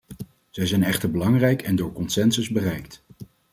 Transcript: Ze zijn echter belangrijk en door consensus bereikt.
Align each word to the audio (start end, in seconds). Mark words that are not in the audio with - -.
Ze 0.49 0.65
zijn 0.67 0.83
echter 0.83 1.11
belangrijk 1.11 1.61
en 1.61 1.75
door 1.75 1.93
consensus 1.93 2.49
bereikt. 2.49 3.03